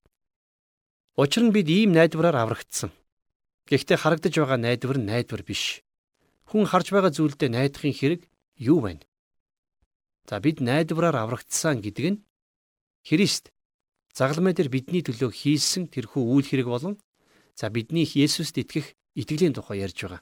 Учир 1.17 1.50
нь 1.50 1.53
бид 1.53 1.65
ийм 1.65 1.98
найдвараар 1.98 2.38
аврагдсан. 2.46 2.94
Гэхдээ 3.65 3.98
харагдаж 3.98 4.34
байгаа 4.38 4.62
найдвар 4.62 5.01
нь 5.01 5.10
найдвар 5.10 5.41
биш. 5.41 5.82
Хүн 6.46 6.70
харж 6.70 6.94
байгаа 6.94 7.10
зүйлдээ 7.10 7.50
найдахын 7.50 7.94
хэрэг 7.98 8.22
юу 8.62 8.86
байна? 8.86 9.01
За 10.29 10.38
бид 10.38 10.62
найдвараар 10.62 11.17
аврагдсан 11.17 11.82
гэдэг 11.82 12.06
нь 12.06 12.22
Христ 13.01 13.50
загалмай 14.13 14.53
дээр 14.53 14.70
бидний 14.70 15.01
төлөө 15.01 15.34
хийсэн 15.34 15.89
тэрхүү 15.89 16.22
үйл 16.22 16.46
хэрэг 16.46 16.70
болон 16.70 17.01
за 17.57 17.73
бидний 17.73 18.05
Есүст 18.05 18.55
итгэх 18.61 18.93
итгэлийн 19.17 19.57
тухай 19.57 19.81
ярьж 19.81 19.97
байгаа. 20.05 20.21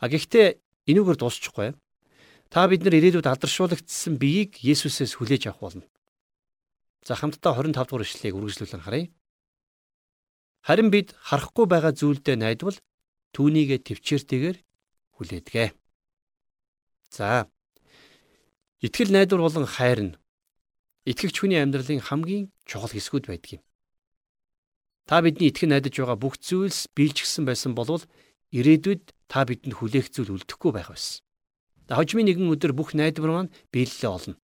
А 0.00 0.08
гэхдээ 0.08 0.56
энүүгээр 0.88 1.18
дуусчихгүй. 1.20 1.76
Та 2.48 2.68
бид 2.68 2.82
нар 2.82 2.96
ирээдүйд 2.96 3.28
алдаршуулагдсан 3.28 4.16
биеийг 4.16 4.56
Есүсээс 4.64 5.20
хүлээж 5.20 5.52
авах 5.52 5.60
болно. 5.60 5.86
За 7.04 7.14
хамтдаа 7.20 7.52
25 7.52 7.76
дугаар 7.84 8.04
ишлэгийг 8.08 8.36
үргэлжлүүлэн 8.36 8.84
харъя. 8.84 9.12
Харин 10.64 10.88
бид 10.88 11.12
харахгүй 11.20 11.66
байгаа 11.68 11.92
зүйлдээ 11.92 12.36
найдвал 12.40 12.78
түүнийгэ 13.36 13.84
төвчээртэйгээр 13.84 14.58
хүлээдгээ. 15.16 15.68
За. 17.10 17.50
Итгэл 18.80 19.12
найдвар 19.12 19.40
болон 19.42 19.66
хайр 19.66 20.00
нь 20.00 20.16
итгэгч 21.04 21.36
хүний 21.42 21.60
амьдралын 21.60 22.00
хамгийн 22.00 22.52
чухал 22.64 22.94
хэсгүүд 22.94 23.26
байдаг 23.28 23.50
юм. 23.58 23.62
Та 25.06 25.22
бидний 25.22 25.50
итгэн 25.50 25.74
найдаж 25.74 25.94
байгаа 25.98 26.18
бүх 26.18 26.38
зүйлс 26.38 26.90
биелжгсэн 26.94 27.44
байсан 27.44 27.74
болвол 27.74 28.04
ирээдүйд 28.54 29.02
та 29.26 29.42
бидэнд 29.48 29.74
хүлээх 29.76 30.12
зүйл 30.14 30.38
үлдэхгүй 30.38 30.72
байх 30.72 30.94
байсан. 30.94 31.24
Хожмын 31.90 32.26
нэгэн 32.30 32.52
өдөр 32.52 32.72
бүх 32.72 32.94
найдвар 32.94 33.32
маань 33.34 33.54
биелэлээ 33.74 34.10
олно. 34.10 34.36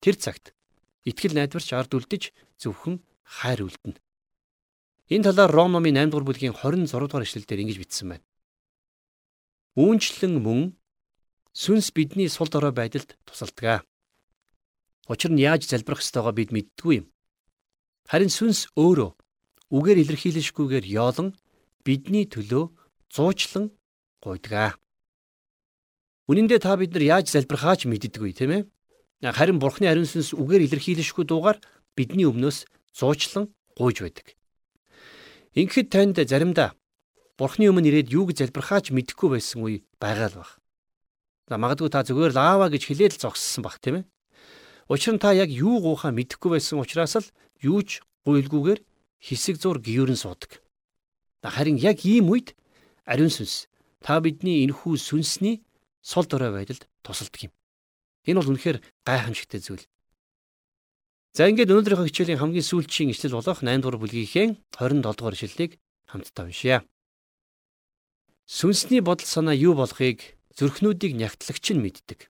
Тэр 0.00 0.16
цагт 0.16 0.56
итгэл 1.04 1.36
найдварч 1.36 1.68
ард 1.76 1.92
үлдэж 1.92 2.32
зөвхөн 2.58 3.04
хайр 3.22 3.68
үлдэнэ. 3.68 4.00
Энэ 5.12 5.24
талаар 5.28 5.52
Ром 5.52 5.76
номын 5.76 6.00
8 6.00 6.10
дугаар 6.10 6.26
бүлгийн 6.26 6.56
26 6.56 6.88
дугаар 6.88 7.26
эшлэлдэр 7.28 7.60
ингэж 7.60 7.78
бичсэн 7.78 8.08
байна. 8.08 8.26
Үүнчлэн 9.76 10.40
мөн 10.40 10.72
сүнс 11.52 11.92
бидний 11.92 12.32
сул 12.32 12.48
дорой 12.48 12.72
байдалд 12.72 13.18
тусалдаг. 13.28 13.84
Учир 15.12 15.30
нь 15.30 15.44
яаж 15.44 15.68
залбирах 15.68 16.00
ёстойгоо 16.00 16.32
бид 16.32 16.50
мэддгүй 16.56 17.04
юм. 17.04 17.06
Харин 18.08 18.32
сүнс 18.32 18.72
өөрөө 18.74 19.12
үгээр 19.74 19.98
илэрхийлэшгүйгээр 20.06 20.86
яолон 20.86 21.34
бидний 21.82 22.30
төлөө 22.30 22.70
зуучлан 23.10 23.74
гуйдаг. 24.22 24.78
Үнэн 26.30 26.46
дээр 26.46 26.62
та 26.62 26.78
бид 26.78 26.94
нар 26.94 27.02
яаж 27.02 27.34
залбирхаач 27.34 27.90
мэддэггүй 27.90 28.32
тийм 28.38 28.50
ээ. 28.54 28.62
Харин 29.34 29.58
Бурхны 29.58 29.90
ариун 29.90 30.06
сүнс 30.06 30.32
үгээр 30.38 30.70
илэрхийлэшгүй 30.70 31.26
дуугаар 31.26 31.58
бидний 31.98 32.24
өмнөөс 32.24 32.64
зуучлан 32.94 33.50
гуйж 33.76 34.06
байдаг. 34.06 34.38
Ингээд 35.58 35.90
танд 35.90 36.16
заримдаа 36.22 36.72
Бурхны 37.34 37.66
өмнө 37.66 37.90
ирээд 37.90 38.14
юу 38.14 38.30
гэж 38.30 38.46
залбирхаач 38.46 38.94
мэдэхгүй 38.94 39.28
байсан 39.34 39.58
үе 39.66 39.82
байгаа 39.98 40.30
л 40.30 40.38
баг. 40.38 40.50
За 41.50 41.58
магадгүй 41.58 41.90
та 41.90 42.06
зүгээр 42.06 42.30
лава 42.30 42.70
гэж 42.70 42.86
хэлээд 42.86 43.18
л 43.18 43.22
зогссон 43.26 43.66
баг 43.66 43.82
тийм 43.82 44.00
ээ. 44.00 44.04
Учир 44.86 45.18
нь 45.18 45.22
та 45.22 45.34
яг 45.34 45.50
юу 45.50 45.82
гуйхаа 45.82 46.14
мэдэхгүй 46.14 46.56
байсан 46.62 46.78
учраас 46.78 47.18
л 47.18 47.26
юуч 47.58 48.06
гуйлгүйгээр 48.22 48.80
хэсэг 49.24 49.56
зур 49.56 49.80
гүйрэн 49.80 50.20
суудаг. 50.20 50.60
Харин 51.40 51.80
яг 51.80 52.04
ийм 52.04 52.28
үед 52.28 52.52
ариун 53.08 53.32
сүнс 53.32 53.72
та 54.04 54.20
бидний 54.20 54.68
энэхүү 54.68 55.00
сүнсний 55.00 55.64
сул 56.04 56.28
дорой 56.28 56.52
байдалд 56.52 56.84
тусалдаг 57.00 57.48
юм. 57.48 57.52
Энэ 58.28 58.38
бол 58.40 58.52
үнэхээр 58.52 58.78
гайхамшигтай 59.08 59.60
зүйл. 59.64 59.84
За 61.32 61.48
ингээд 61.48 61.72
өнөөдрийнхөө 61.72 62.08
хичээлийн 62.12 62.40
хамгийн 62.40 62.68
сүүлчийн 62.68 63.10
ишлэл 63.10 63.40
болох 63.40 63.64
8 63.64 63.80
дугаар 63.80 63.98
бүлгийнхээ 63.98 64.46
27 64.76 65.00
дугаар 65.02 65.34
ишлэлийг 65.34 65.72
хамтдаа 66.04 66.44
уншъя. 66.46 66.84
Сүнсний 68.44 69.00
бодол 69.00 69.24
санаа 69.24 69.56
юу 69.56 69.72
болохыг 69.72 70.36
зүрхнүүдийг 70.52 71.16
нягтлагч 71.16 71.72
нь 71.72 71.80
мэддэг. 71.80 72.28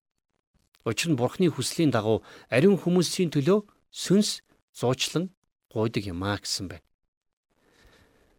Учир 0.86 1.10
нь 1.10 1.18
Бурхны 1.18 1.50
хүслийн 1.50 1.90
дагуу 1.90 2.22
ариун 2.48 2.78
хүмүүсийн 2.78 3.34
төлөө 3.34 3.66
сүнс 3.90 4.46
зуучлан 4.72 5.33
гуйдаг 5.74 6.06
юмаа 6.06 6.38
гэсэн 6.38 6.70
байна. 6.70 6.86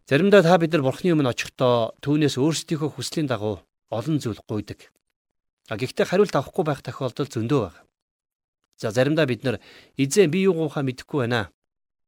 Заримдаа 0.08 0.42
та 0.42 0.56
бид 0.56 0.72
нар 0.72 0.82
Бурхны 0.82 1.12
өмнө 1.12 1.36
очихдоо 1.36 1.92
түүнээс 2.00 2.40
өөрсдийнхөө 2.40 2.90
хүслийн 2.96 3.28
дагуу 3.28 3.60
олон 3.92 4.16
зүйл 4.16 4.40
гуйдаг. 4.48 4.88
А 5.68 5.76
гэхдээ 5.76 6.08
хариулт 6.08 6.32
авахгүй 6.32 6.64
байх 6.64 6.80
тохиолдол 6.80 7.28
зөндөө 7.28 7.60
байна. 7.68 7.84
За 8.80 8.88
заримдаа 8.90 9.28
бид 9.28 9.44
нар 9.44 9.60
эзэн 10.00 10.32
би 10.32 10.48
юу 10.48 10.56
гуйхаа 10.56 10.86
мэдэхгүй 10.86 11.28
байна. 11.28 11.52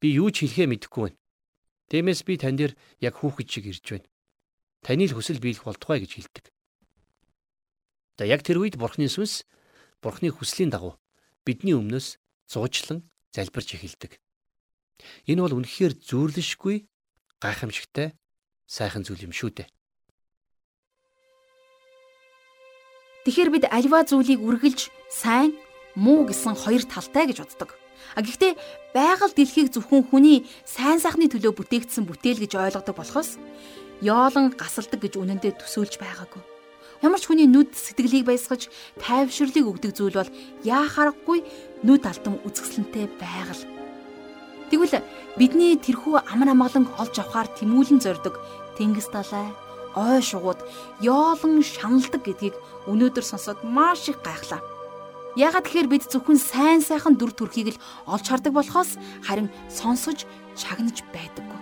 Би 0.00 0.16
юу 0.16 0.32
ч 0.32 0.48
хэлэхээ 0.48 0.72
мэдэхгүй 0.72 1.02
байна. 1.12 1.20
Тиймээс 1.92 2.24
би 2.24 2.40
тань 2.40 2.56
дээр 2.56 2.72
яг 3.04 3.20
хүүхэд 3.20 3.48
шиг 3.50 3.66
ирж 3.68 3.84
байна 3.84 4.08
таны 4.82 5.06
л 5.06 5.14
хүсэл 5.14 5.42
биелэх 5.42 5.64
болтугай 5.66 6.02
гэж 6.02 6.12
хэлдэг. 6.14 6.44
За 8.18 8.24
яг 8.26 8.42
тэр 8.42 8.62
үед 8.62 8.78
Бурхны 8.78 9.10
сүнс 9.10 9.46
Бурхны 10.02 10.30
хүслийн 10.30 10.70
дагуу 10.70 10.98
бидний 11.42 11.74
өмнөөс 11.74 12.18
зуучлан 12.46 13.06
залбирч 13.34 13.74
эхэлдэг. 13.74 14.18
Энэ 15.26 15.42
бол 15.42 15.58
үнэхээр 15.62 15.94
зүйрлэшгүй 15.98 16.86
гайхамшигтай 17.42 18.18
сайхан 18.66 19.06
зүйл 19.06 19.26
юм 19.26 19.32
шүү 19.32 19.50
дээ. 19.62 19.68
Тэгэхээр 23.24 23.50
бид 23.52 23.64
альва 23.68 24.04
зүйлийг 24.08 24.40
үргэлж 24.40 24.88
сайн, 25.12 25.52
муу 25.92 26.24
гэсэн 26.24 26.56
хоёр 26.56 26.82
талтай 26.88 27.28
гэж 27.28 27.44
боддог. 27.44 27.76
А 28.16 28.22
гэхдээ 28.24 28.56
байгаль 28.96 29.34
дэлхийг 29.36 29.68
зөвхөн 29.74 30.08
хүний 30.08 30.48
сайн 30.64 30.96
сайхны 30.96 31.28
төлөө 31.28 31.52
бүтээгдсэн 31.52 32.08
бүтээл 32.08 32.40
гэж 32.40 32.52
ойлгодог 32.56 32.96
болохоос 32.96 33.36
яолон 34.00 34.54
гасалдаг 34.54 35.02
гэж 35.02 35.18
үнэндээ 35.18 35.60
төсөөлж 35.60 35.98
байгаагүй. 35.98 36.42
Ямар 37.02 37.20
ч 37.20 37.30
хүний 37.30 37.46
нүд 37.46 37.74
сэтгэлийг 37.74 38.26
баясгаж 38.26 38.70
тайвширлыг 38.98 39.66
өгдөг 39.66 39.92
зүйл 39.94 40.18
бол 40.18 40.30
яахаарахгүй 40.66 41.38
нүд 41.86 42.02
алтан 42.06 42.42
үзэсгэлэнтэй 42.42 43.06
байгаль. 43.18 43.77
Тэгвэл 44.68 45.00
бидний 45.40 45.80
тэрхүү 45.80 46.28
амар 46.28 46.52
амгалан 46.52 46.86
олж 47.00 47.14
авахар 47.16 47.48
тэмүүлэн 47.56 48.04
зордог 48.04 48.36
тэнгис 48.76 49.08
далай, 49.08 49.48
ой 49.96 50.20
шугууд 50.20 50.60
яолон 51.00 51.64
шаналдаг 51.64 52.20
гэдгийг 52.20 52.54
өнөөдөр 52.84 53.24
сонсоод 53.24 53.64
маш 53.64 54.12
их 54.12 54.20
гайхлаа. 54.20 54.60
Яагаад 55.40 55.64
тэгэхээр 55.64 55.88
бид 55.88 56.04
зөвхөн 56.12 56.36
сайн 56.36 56.84
сайхан 56.84 57.16
дүр 57.16 57.32
төрхийг 57.32 57.78
л 57.78 57.82
олж 58.04 58.28
хардаг 58.28 58.52
болохоос 58.52 59.00
харин 59.24 59.48
сонсож 59.72 60.28
чагнаж 60.52 61.00
байдаггүй. 61.16 61.60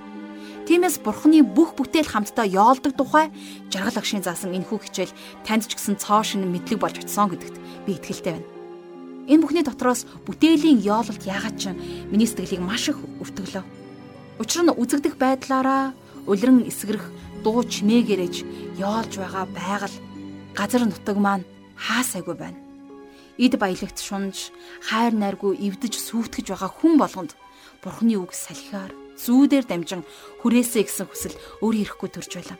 Тиймээс 0.66 0.98
Бурхны 0.98 1.46
бүх 1.46 1.78
бүтээл 1.78 2.10
хамтдаа 2.10 2.42
яолдог 2.42 2.98
тухай 2.98 3.30
жаргал 3.70 4.02
агшийн 4.02 4.26
заасан 4.26 4.50
энэхүү 4.50 4.82
хичээл 4.82 5.14
танд 5.46 5.70
ч 5.70 5.78
гэсэн 5.78 5.94
цоо 5.94 6.26
шин 6.26 6.42
мэдлэг 6.50 6.82
болж 6.82 6.98
очсон 6.98 7.30
гэдэгт 7.30 7.86
би 7.86 7.94
итгэлтэй 7.94 8.34
байна. 8.34 8.55
Энэ 9.26 9.42
бүхний 9.42 9.64
дотроос 9.66 10.06
бүтээлийн 10.22 10.78
яололт 10.86 11.22
яагаад 11.26 11.56
ч 11.58 11.74
миний 12.10 12.30
сэтгэлийг 12.30 12.62
маш 12.62 12.88
их 12.90 12.98
өвтгөлөө. 13.22 13.64
Учир 14.38 14.62
нь 14.62 14.70
үзэгдэх 14.70 15.18
байдлаараа 15.18 15.94
улиран 16.30 16.62
эсгэрэх 16.62 17.10
дуу 17.42 17.66
чимээгэрэж 17.66 18.34
яолж 18.78 19.12
байгаа 19.18 19.44
байгаль 19.50 19.96
газар 20.54 20.82
нутаг 20.86 21.16
маань 21.18 21.44
хаасайгүй 21.74 22.36
байна. 22.38 22.58
Эд 23.36 23.58
баялагт 23.58 23.98
шунж, 23.98 24.54
хайр 24.80 25.12
найргүй 25.12 25.58
эвдэж 25.58 25.98
сүвтгэж 25.98 26.46
байгаа 26.54 26.70
хүн 26.70 26.94
болгонд 26.96 27.32
Бурхны 27.82 28.16
үг 28.16 28.32
салхиар 28.32 28.94
зүүдээр 29.20 29.64
дамжин 29.68 30.02
хүрээсэй 30.40 30.84
гэсэн 30.86 31.06
хүсэл 31.06 31.36
өөрөө 31.60 31.82
ирэхгүй 31.82 32.08
төрж 32.10 32.30
байлаа. 32.34 32.58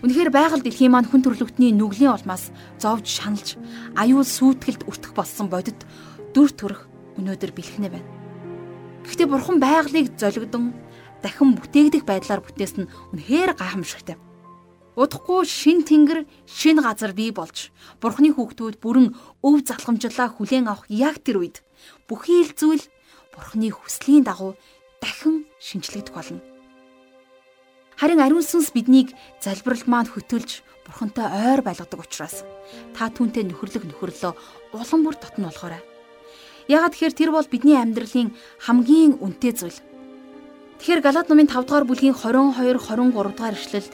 Үнэхээр 0.00 0.32
байгаль 0.32 0.64
дэлхийн 0.64 0.96
маань 0.96 1.04
хүн 1.12 1.20
төрлөختний 1.20 1.76
нүглийн 1.76 2.16
улмаас 2.16 2.48
зовж 2.80 3.04
шаналж 3.04 3.60
аюул 3.92 4.24
сүйтгэлд 4.24 4.88
өртөх 4.88 5.12
болсон 5.12 5.52
бодит 5.52 5.76
дүр 6.32 6.48
төрх 6.56 6.88
өнөөдөр 7.20 7.52
бэлхнэ 7.52 7.92
байна. 7.92 8.08
Гэхдээ 9.04 9.28
бурхан 9.28 9.60
байгалыг 9.60 10.16
золигдон 10.16 10.72
дахин 11.20 11.52
бүтээгдэх 11.52 12.08
байдлаар 12.08 12.40
бүтээсэн 12.40 12.88
нь 12.88 12.90
үнэхээр 13.12 13.60
гайхамшигтай. 13.60 14.16
Удахгүй 14.96 15.44
шин 15.44 15.84
тэнгэр, 15.84 16.24
шин 16.48 16.80
газар 16.80 17.12
бий 17.12 17.28
болж 17.28 17.68
бурхны 18.00 18.32
хүүхдүүд 18.32 18.80
бүрэн 18.80 19.12
өв 19.44 19.56
залхамжлаа 19.68 20.28
хүлээн 20.32 20.68
авах 20.68 20.88
яг 20.88 21.20
тэр 21.20 21.44
үед 21.44 21.60
бүхий 22.08 22.40
л 22.44 22.56
зүйл 22.56 22.84
бурхны 23.36 23.68
хүслийн 23.68 24.24
дагуу 24.24 24.56
дахин 25.00 25.44
шинчлэгдэх 25.60 26.16
болно. 26.16 26.49
Харин 28.00 28.24
ариун 28.24 28.40
сүнс 28.40 28.72
биднийг 28.72 29.12
залбирал 29.44 29.84
маань 29.84 30.08
хөтөлж 30.08 30.64
бурхантай 30.88 31.52
ойр 31.52 31.60
байлгадаг 31.60 32.00
учраас 32.00 32.48
та 32.96 33.12
түүнтэй 33.12 33.44
нөхөрлөг 33.44 33.84
нөхөрлөө 33.84 34.32
улам 34.72 35.00
бүр 35.04 35.20
дотн 35.20 35.44
болохоорой. 35.44 35.84
Яагаад 36.64 36.96
тэгэхээр 36.96 37.12
тэр 37.12 37.30
бол 37.36 37.44
бидний 37.44 37.76
амьдралын 37.76 38.32
хамгийн 38.64 39.20
үнэтэй 39.20 39.52
зүйл. 39.52 39.78
Тэгэхээр 40.80 41.04
Галаад 41.04 41.28
номын 41.28 41.52
5 41.52 41.68
дугаар 41.68 41.84
бүлгийн 41.84 42.16
22 42.16 42.80
23 42.80 43.36
дугаар 43.36 43.52
эшлэлд 43.60 43.92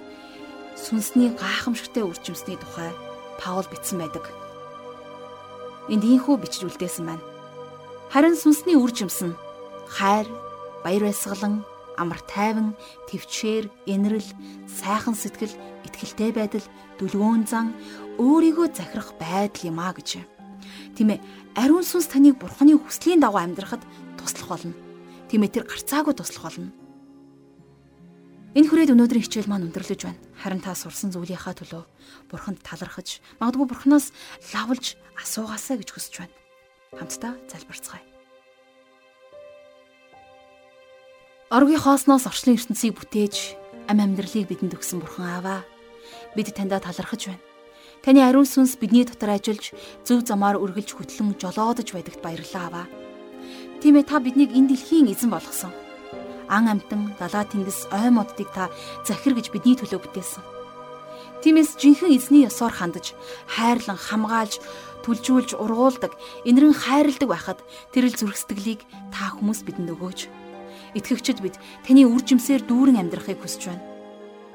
сүнсний 0.78 1.34
гайхамшигтай 1.34 2.06
үржимсний 2.06 2.54
тухай 2.62 2.94
Паул 3.42 3.66
бичсэн 3.66 3.98
байдаг. 3.98 4.30
Энд 5.90 6.06
ийхүү 6.06 6.38
бичиж 6.38 6.62
үлдээсэн 6.62 7.10
байна. 7.10 7.26
Харин 8.14 8.38
сүнсний 8.38 8.78
үржимс 8.78 9.18
нь 9.26 9.34
хайр, 9.90 10.30
баяр 10.86 11.10
баясгалан, 11.10 11.66
амар 11.96 12.20
тайван, 12.28 12.76
төвчээр, 13.08 13.68
инрэл, 13.88 14.30
сайхан 14.68 15.16
сэтгэл, 15.16 15.54
итгэлтэй 15.88 16.30
байдал, 16.32 16.66
дүлгөөн 17.00 17.44
зан, 17.48 17.72
өөрийгөө 18.20 18.72
захирах 18.72 19.16
байдал 19.20 19.68
юм 19.68 19.80
а 19.80 19.92
гэж. 19.92 20.24
Тийм 20.96 21.08
ээ, 21.16 21.20
ариун 21.56 21.84
сүнс 21.84 22.08
таныг 22.08 22.40
бурханы 22.40 22.76
хүслийн 22.76 23.20
дагуу 23.20 23.40
амьдрахад 23.40 23.84
туслах 24.16 24.48
болно. 24.56 24.74
Тийм 25.28 25.44
ээ, 25.44 25.54
тэр 25.60 25.64
гарцаагүй 25.68 26.14
туслах 26.16 26.48
болно. 26.48 26.72
Энэ 28.56 28.72
хүрээд 28.72 28.96
өнөөдрийн 28.96 29.24
хичээл 29.28 29.52
маань 29.52 29.68
өндөрлөж 29.68 30.00
байна. 30.00 30.20
Харин 30.40 30.64
та 30.64 30.72
сурсан 30.72 31.12
зүйлийнхаа 31.12 31.52
төлөө 31.60 31.84
бурханд 32.32 32.64
талархаж, 32.64 33.20
магадгүй 33.36 33.68
бурханаас 33.68 34.16
лавлж 34.56 34.96
асуугаасаа 35.20 35.76
гэж 35.76 35.88
хүсэж 35.92 36.14
байна. 36.24 36.34
Хамтдаа 36.96 37.36
залбирцгаая. 37.52 38.15
Оргийн 41.46 41.78
хоосноос 41.78 42.26
орчлын 42.26 42.58
ертөнцийг 42.58 42.98
бүтээж 42.98 43.54
ам 43.86 44.02
амьдралыг 44.02 44.50
бидэнд 44.50 44.74
өгсөн 44.74 44.98
бурхан 44.98 45.30
ааваа. 45.30 45.60
Бид 46.34 46.50
таньда 46.50 46.82
талархаж 46.82 47.30
байна. 47.30 47.44
Таны 48.02 48.18
ариун 48.26 48.50
сүнс 48.50 48.74
бидний 48.82 49.06
дотор 49.06 49.30
ажиллаж 49.30 49.70
зөв 50.02 50.26
замаар 50.26 50.58
үргэлж 50.58 50.98
хөтлөн 50.98 51.38
жолоодож 51.38 51.94
байдагт 51.94 52.18
баярлалаа 52.18 52.66
аваа. 52.66 52.86
Тийм 53.78 53.94
ээ 53.94 54.10
та 54.10 54.18
биднийг 54.18 54.58
энэ 54.58 54.74
дэлхийн 54.74 55.06
эзэн 55.06 55.30
болгосон. 55.30 55.70
Ан 56.50 56.66
амтан, 56.66 57.14
далаа 57.14 57.46
тэнгис, 57.46 57.86
ой 57.94 58.10
моддыг 58.10 58.50
та 58.50 58.66
захир 59.06 59.38
гэж 59.38 59.54
бидний 59.54 59.78
төлөө 59.78 60.02
бүтээсэн. 60.02 60.42
Тиймээс 61.46 61.78
жинхэнэ 61.78 62.10
эзний 62.18 62.42
ёсоор 62.50 62.74
хандаж, 62.74 63.14
хайрлан 63.46 63.94
хамгаалж, 63.94 64.58
түлжүүлж 65.06 65.54
ургуулдаг, 65.62 66.10
инэрэн 66.42 66.74
хайрладаг 66.74 67.30
байхад 67.30 67.58
тэрэл 67.94 68.18
зүрх 68.18 68.34
сэтгэлийг 68.34 68.82
та 69.14 69.30
хүмүүс 69.30 69.62
бидэнд 69.62 69.94
өгөөч 69.94 70.45
Итгэгчид 70.96 71.44
бид 71.44 71.60
таны 71.84 72.08
үр 72.08 72.24
жимсээр 72.24 72.64
дүүрэн 72.64 72.96
амьдрахыг 73.04 73.44
хүсэж 73.44 73.62
байна. 73.68 73.84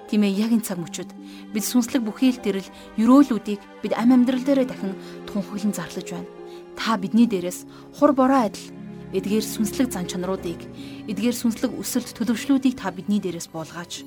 Тийм 0.10 0.26
ээ 0.26 0.44
яг 0.44 0.52
энэ 0.52 0.66
цаг 0.66 0.82
мөчид 0.82 1.14
бид 1.54 1.64
сүнслэг 1.64 2.02
бүхий 2.02 2.34
л 2.34 2.42
төрөл 2.42 2.68
өрөөлүүдийг 2.98 3.62
бид 3.86 3.94
ам 3.94 4.12
амьдрал 4.12 4.42
дээрээ 4.44 4.68
дахин 4.68 4.98
тунхаглан 5.30 5.72
зарлаж 5.72 6.08
байна. 6.10 6.30
Та 6.76 6.98
бидний 6.98 7.30
дээрээс 7.30 7.64
хур 7.96 8.12
бороо 8.18 8.50
адил 8.50 8.74
эдгээр 9.14 9.46
сүнслэг 9.46 9.88
зан 9.94 10.10
чанаруудыг 10.10 10.60
эдгээр 11.08 11.36
сүнслэг 11.38 11.72
өсөлт 11.78 12.12
төлөвшлүүдийг 12.18 12.76
та 12.76 12.92
бидний 12.92 13.22
дээрээс 13.22 13.54
буулгаач. 13.54 14.04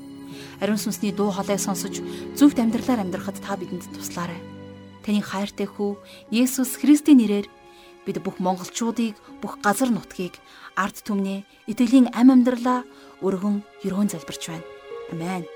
Ариун 0.60 0.80
сүнсний 0.80 1.14
дуу 1.14 1.30
хоолойг 1.30 1.62
сонсож 1.62 2.02
зөвхт 2.34 2.58
амьдралаар 2.58 3.06
амьдрахад 3.06 3.38
та 3.40 3.56
бидэнд 3.56 3.88
туслаарай. 3.94 4.40
Таны 5.06 5.20
хайртай 5.22 5.68
хүү 5.68 6.00
Есүс 6.32 6.80
Христийн 6.80 7.20
нэрээр 7.20 7.46
бид 8.06 8.20
бүх 8.24 8.36
монголчуудыг 8.40 9.16
бүх 9.40 9.58
газар 9.64 9.90
нутгийг 9.92 10.36
ард 10.76 11.00
түмний 11.06 11.44
итгэлийн 11.70 12.12
ам 12.12 12.30
амьдралаа 12.34 12.84
өргөн 13.24 13.64
ерөөн 13.86 14.12
залбирч 14.12 14.48
байна. 14.48 14.66
Амен. 15.12 15.53